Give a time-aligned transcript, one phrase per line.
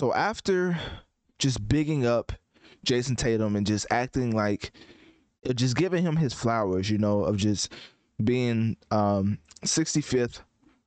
[0.00, 0.78] So after
[1.38, 2.32] just bigging up
[2.86, 4.72] Jayson Tatum and just acting like
[5.54, 7.70] just giving him his flowers, you know, of just
[8.24, 10.40] being um 65th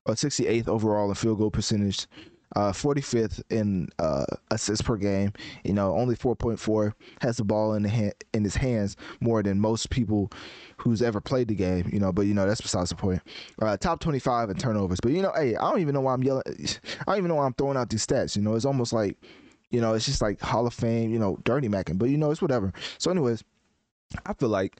[0.07, 2.07] or 68th overall in field goal percentage,
[2.55, 5.33] uh 45th in uh assists per game,
[5.63, 9.59] you know, only 4.4 has the ball in the hand, in his hands more than
[9.59, 10.31] most people
[10.77, 13.21] who's ever played the game, you know, but you know, that's besides the point.
[13.61, 14.99] Uh top 25 in turnovers.
[15.01, 17.35] But you know, hey, I don't even know why I'm yelling I don't even know
[17.35, 18.55] why I'm throwing out these stats, you know.
[18.55, 19.17] It's almost like
[19.71, 22.29] you know, it's just like Hall of Fame, you know, dirty macking, but you know,
[22.29, 22.71] it's whatever.
[22.99, 23.43] So anyways,
[24.25, 24.79] I feel like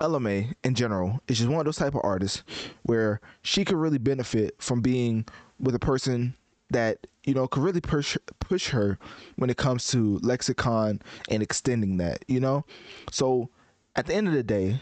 [0.00, 2.42] Mai in general is just one of those type of artists
[2.82, 5.26] where she could really benefit from being
[5.60, 6.34] with a person
[6.72, 8.98] that you know could really push push her
[9.36, 12.64] when it comes to lexicon and extending that you know?
[13.10, 13.50] So
[13.96, 14.80] at the end of the day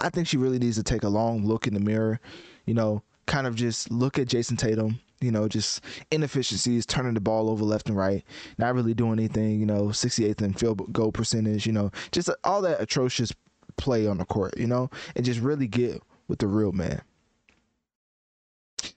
[0.00, 2.20] i think she really needs to take a long look in the mirror
[2.64, 7.20] you know kind of just look at jayson tatum you know just inefficiencies turning the
[7.20, 8.24] ball over left and right
[8.58, 12.62] not really doing anything you know 68th and field goal percentage you know just all
[12.62, 13.32] that atrocious
[13.76, 17.02] play on the court you know and just really get with the real man.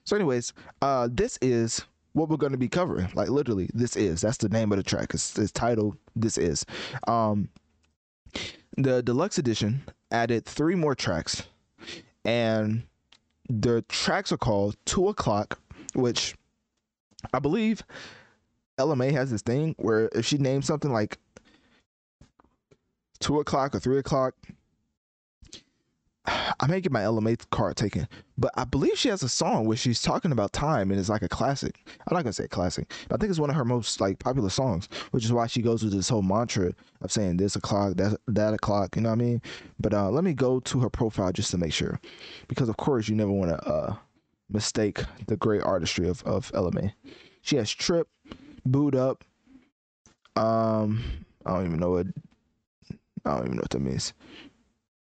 [0.03, 3.09] So anyways uh this is what we're going to be covering.
[3.13, 5.13] Like literally, this is that's the name of the track.
[5.13, 6.66] It's, it's titled "This Is."
[7.07, 7.49] Um,
[8.77, 11.44] the deluxe edition added three more tracks,
[12.23, 12.83] and
[13.49, 15.59] the tracks are called Two O'clock,
[15.94, 16.35] which
[17.33, 17.83] I believe
[18.77, 21.17] Ella Mai has this thing where if she names something like
[23.19, 24.35] two o'clock or three o'clock,
[26.59, 29.66] I may get my Ella Mai card taken, but I believe she has a song
[29.66, 31.86] where she's talking about time and it's like a classic.
[32.08, 34.50] I'm not gonna say classic, but I think it's one of her most like popular
[34.50, 38.17] songs, which is why she goes with this whole mantra of saying this o'clock, that
[38.28, 38.95] that o'clock.
[38.95, 39.42] You know what I mean?
[39.80, 42.00] But uh, let me go to her profile just to make sure,
[42.47, 43.95] because of course you never want to uh,
[44.50, 46.94] mistake the great artistry of of Ella Mai.
[47.42, 48.08] She has Trip,
[48.66, 49.23] Boo'd Up.
[50.36, 51.03] Um,
[51.45, 52.08] I don't even know what.
[53.25, 54.14] I don't even know what that means.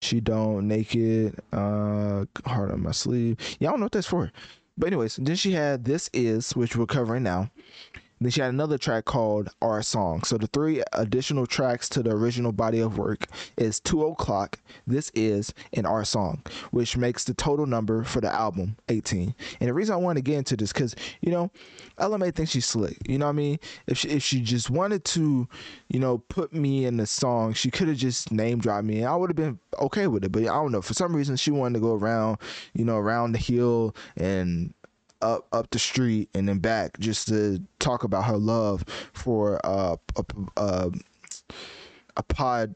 [0.01, 3.37] She don't naked, uh, heart on my sleeve.
[3.61, 4.31] I don't know what that's for.
[4.77, 7.49] But anyways, then she had this is, which we're covering now.
[8.21, 10.23] Then she had another track called Our Song.
[10.23, 13.27] So the three additional tracks to the original body of work
[13.57, 18.31] is Two O'Clock, This Is, and Our Song, which makes the total number for the
[18.31, 19.35] album 18.
[19.59, 21.51] And the reason I want to get into this, because, you know,
[21.99, 22.97] Mai thinks she's slick.
[23.07, 23.59] You know what I mean?
[23.87, 25.47] If she, if she just wanted to,
[25.89, 29.07] you know, put me in the song, she could have just name dropped me and
[29.07, 30.31] I would have been okay with it.
[30.31, 30.81] But I don't know.
[30.81, 32.37] For some reason, she wanted to go around,
[32.73, 34.73] you know, around the hill and
[35.21, 38.83] up up the street and then back just to talk about her love
[39.13, 40.25] for uh, a,
[40.57, 40.91] a,
[42.17, 42.75] a pod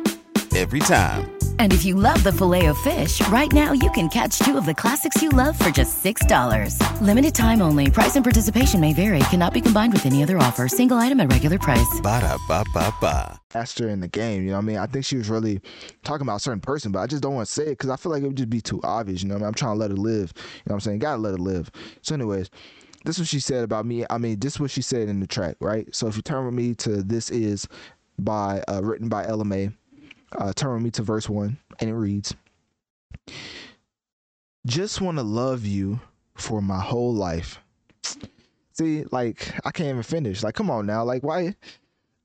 [0.55, 1.31] every time.
[1.59, 4.65] And if you love the filet of fish, right now you can catch two of
[4.65, 6.75] the classics you love for just $6.
[7.01, 7.91] Limited time only.
[7.91, 9.19] Price and participation may vary.
[9.29, 10.67] Cannot be combined with any other offer.
[10.67, 11.99] Single item at regular price.
[12.01, 13.39] Ba da ba ba ba.
[13.53, 14.77] Master in the game, you know what I mean?
[14.77, 15.61] I think she was really
[16.03, 17.95] talking about a certain person, but I just don't want to say it because I
[17.95, 19.47] feel like it would just be too obvious, you know what I mean?
[19.49, 20.33] I'm trying to let it live.
[20.35, 20.99] You know what I'm saying?
[20.99, 21.69] Gotta let it live.
[22.01, 22.49] So, anyways,
[23.05, 24.05] this is what she said about me.
[24.09, 25.93] I mean, this is what she said in the track, right?
[25.93, 27.67] So if you turn with me to This Is
[28.19, 29.71] by uh, written by Ella Mai
[30.37, 32.35] uh, turn with me to verse one, and it reads
[34.65, 35.99] Just want to love you
[36.35, 37.59] for my whole life.
[38.73, 40.43] See, like, I can't even finish.
[40.43, 41.03] Like, come on now.
[41.03, 41.55] Like, why?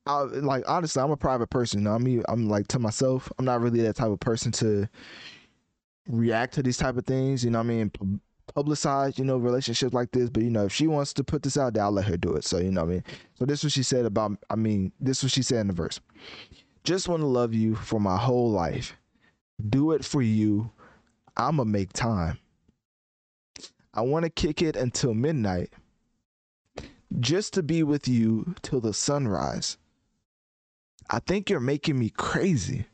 [0.06, 1.80] I, like, honestly, I'm a private person.
[1.80, 1.94] You know?
[1.94, 4.88] I mean, I'm like to myself, I'm not really that type of person to
[6.08, 7.44] react to these type of things.
[7.44, 7.90] You know I mean?
[7.90, 8.20] P-
[8.54, 10.30] publicize, you know, relationships like this.
[10.30, 12.34] But you know, if she wants to put this out there, I'll let her do
[12.34, 12.44] it.
[12.44, 13.04] So you know what I mean.
[13.34, 14.32] So this is what she said about.
[14.48, 16.00] I mean, this is what she said in the verse.
[16.86, 18.96] Just want to love you for my whole life.
[19.68, 20.70] Do it for you.
[21.36, 22.38] I'ma make time.
[23.92, 25.72] I want to kick it until midnight.
[27.18, 29.78] Just to be with you till the sunrise.
[31.10, 32.86] I think you're making me crazy.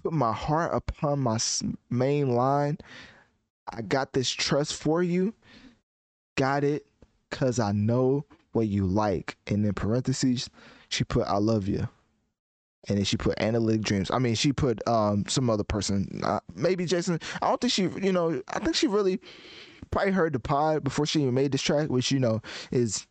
[0.00, 1.38] Put my heart upon my
[1.90, 2.78] main line.
[3.68, 5.34] I got this trust for you.
[6.36, 6.86] Got it
[7.28, 9.36] because I know what you like.
[9.48, 10.48] And in parentheses,
[10.88, 11.88] she put, I love you.
[12.88, 14.10] And then she put Analytic Dreamz.
[14.12, 17.20] I mean, she put um some other person, uh, maybe Jayson.
[17.42, 19.20] I don't think she, you know, I think she really
[19.90, 22.40] probably heard the pod before she even made this track, which you know
[22.70, 23.06] is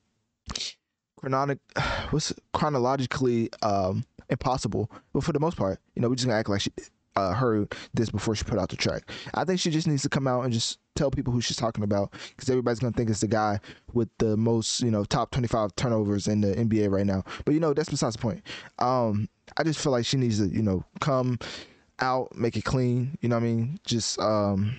[1.22, 1.60] chronolog
[2.12, 4.92] what's chronologically um impossible.
[5.14, 6.72] But for the most part, you know, we just gonna act like she
[7.18, 9.10] uh, heard this before she put out the track.
[9.34, 11.84] I think she just needs to come out and just tell people who she's talking
[11.84, 13.60] about because everybody's gonna think it's the guy
[13.94, 17.24] with the most, you know, top 25 turnovers in the NBA right now.
[17.44, 18.44] But you know, that's besides the point.
[18.80, 19.28] Um,
[19.58, 21.40] I just feel like she needs to, you know, come
[22.00, 23.18] out, make it clean.
[23.22, 23.80] You know what I mean?
[23.84, 24.76] Just um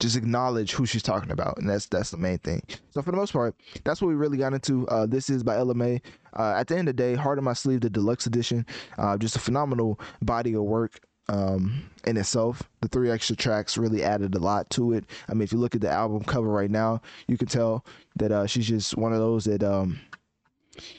[0.00, 2.62] just acknowledge who she's talking about, and that's that's the main thing.
[2.90, 3.54] So for the most part,
[3.84, 4.86] that's what we really got into.
[4.88, 6.00] Uh, this is by Mai.
[6.36, 8.66] Uh, at the end of the day, Heart on My Sleeve, the deluxe edition,
[8.98, 12.62] uh, just a phenomenal body of work um, in itself.
[12.80, 15.04] The three extra tracks really added a lot to it.
[15.28, 17.84] I mean, if you look at the album cover right now, you can tell
[18.16, 20.00] that uh, she's just one of those that um,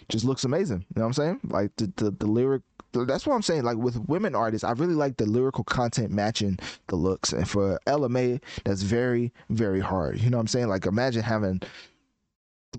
[0.10, 0.86] just looks amazing.
[0.96, 1.40] You know what I'm saying?
[1.44, 2.62] Like the the, the lyric
[3.04, 3.64] that's what I'm saying.
[3.64, 7.34] Like with women artists, I really like the lyrical content matching the looks.
[7.34, 10.20] And for Ella Mai, that's very, very hard.
[10.20, 10.68] You know what I'm saying?
[10.68, 11.62] Like imagine having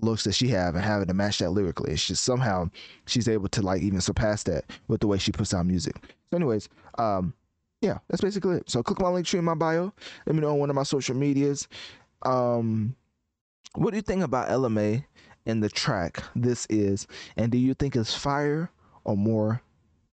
[0.01, 1.91] looks that she have and having to match that lyrically.
[1.91, 2.69] It's just somehow
[3.05, 5.95] she's able to like even surpass that with the way she puts out music.
[6.29, 7.33] So, anyways, um,
[7.81, 8.69] yeah, that's basically it.
[8.69, 9.93] So click my link tree in my bio.
[10.25, 11.67] Let me know on one of my social medias.
[12.23, 12.95] Um,
[13.75, 15.05] what do you think about Ella Mai
[15.45, 17.07] and the track this is?
[17.35, 18.71] And do you think it's fire
[19.03, 19.61] or more